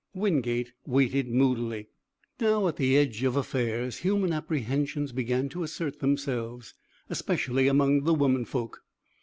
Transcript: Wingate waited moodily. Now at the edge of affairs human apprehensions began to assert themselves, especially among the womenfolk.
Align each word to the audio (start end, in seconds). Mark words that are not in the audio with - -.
Wingate 0.15 0.71
waited 0.83 1.27
moodily. 1.27 1.89
Now 2.39 2.67
at 2.67 2.77
the 2.77 2.97
edge 2.97 3.21
of 3.21 3.35
affairs 3.35 3.97
human 3.99 4.33
apprehensions 4.33 5.11
began 5.11 5.47
to 5.49 5.61
assert 5.61 5.99
themselves, 5.99 6.73
especially 7.11 7.67
among 7.67 8.05
the 8.05 8.15
womenfolk. 8.15 8.81